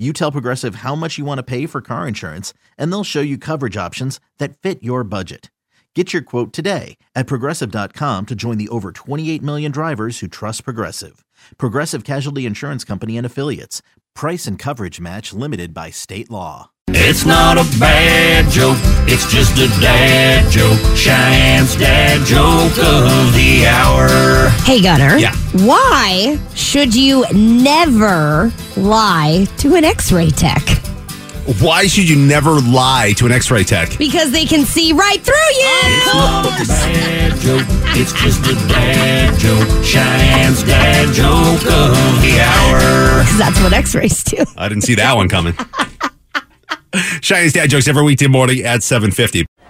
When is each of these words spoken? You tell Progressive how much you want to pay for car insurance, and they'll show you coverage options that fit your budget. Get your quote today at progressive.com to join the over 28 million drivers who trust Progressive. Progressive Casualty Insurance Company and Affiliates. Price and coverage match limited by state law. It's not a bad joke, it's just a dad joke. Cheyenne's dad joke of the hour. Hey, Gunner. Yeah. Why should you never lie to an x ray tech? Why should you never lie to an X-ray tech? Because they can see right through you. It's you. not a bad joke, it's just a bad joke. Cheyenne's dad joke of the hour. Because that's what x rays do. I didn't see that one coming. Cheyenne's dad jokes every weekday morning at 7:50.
You 0.00 0.14
tell 0.14 0.32
Progressive 0.32 0.76
how 0.76 0.94
much 0.94 1.18
you 1.18 1.26
want 1.26 1.40
to 1.40 1.42
pay 1.42 1.66
for 1.66 1.82
car 1.82 2.08
insurance, 2.08 2.54
and 2.78 2.90
they'll 2.90 3.04
show 3.04 3.20
you 3.20 3.36
coverage 3.36 3.76
options 3.76 4.18
that 4.38 4.56
fit 4.56 4.82
your 4.82 5.04
budget. 5.04 5.50
Get 5.94 6.14
your 6.14 6.22
quote 6.22 6.54
today 6.54 6.96
at 7.14 7.26
progressive.com 7.26 8.24
to 8.26 8.34
join 8.34 8.56
the 8.56 8.70
over 8.70 8.92
28 8.92 9.42
million 9.42 9.70
drivers 9.70 10.20
who 10.20 10.26
trust 10.26 10.64
Progressive. 10.64 11.22
Progressive 11.58 12.04
Casualty 12.04 12.46
Insurance 12.46 12.82
Company 12.82 13.18
and 13.18 13.26
Affiliates. 13.26 13.82
Price 14.14 14.46
and 14.46 14.58
coverage 14.58 15.00
match 15.00 15.34
limited 15.34 15.74
by 15.74 15.90
state 15.90 16.30
law. 16.30 16.70
It's 16.88 17.26
not 17.26 17.58
a 17.58 17.64
bad 17.78 18.50
joke, 18.50 18.78
it's 19.06 19.30
just 19.30 19.52
a 19.58 19.68
dad 19.80 20.50
joke. 20.50 20.80
Cheyenne's 20.96 21.76
dad 21.76 22.26
joke 22.26 22.72
of 22.78 23.34
the 23.34 23.66
hour. 23.66 23.99
Hey, 24.64 24.80
Gunner. 24.82 25.16
Yeah. 25.16 25.34
Why 25.66 26.38
should 26.54 26.94
you 26.94 27.24
never 27.32 28.52
lie 28.76 29.46
to 29.58 29.74
an 29.74 29.84
x 29.84 30.12
ray 30.12 30.30
tech? 30.30 30.62
Why 31.58 31.86
should 31.88 32.08
you 32.08 32.16
never 32.16 32.60
lie 32.60 33.12
to 33.16 33.26
an 33.26 33.32
X-ray 33.32 33.64
tech? 33.64 33.98
Because 33.98 34.30
they 34.30 34.44
can 34.44 34.64
see 34.64 34.92
right 34.92 35.20
through 35.20 35.34
you. 35.34 35.80
It's 35.82 36.06
you. 36.06 36.12
not 36.12 36.46
a 36.46 36.66
bad 36.68 37.40
joke, 37.40 37.66
it's 37.96 38.12
just 38.12 38.46
a 38.46 38.54
bad 38.68 39.36
joke. 39.38 39.84
Cheyenne's 39.84 40.62
dad 40.62 41.12
joke 41.12 41.66
of 41.66 42.22
the 42.22 42.38
hour. 42.40 43.24
Because 43.24 43.38
that's 43.38 43.60
what 43.60 43.72
x 43.72 43.94
rays 43.96 44.22
do. 44.22 44.44
I 44.56 44.68
didn't 44.68 44.84
see 44.84 44.94
that 44.94 45.16
one 45.16 45.28
coming. 45.28 45.54
Cheyenne's 47.20 47.52
dad 47.54 47.70
jokes 47.70 47.88
every 47.88 48.04
weekday 48.04 48.28
morning 48.28 48.60
at 48.60 48.80
7:50. 48.80 49.44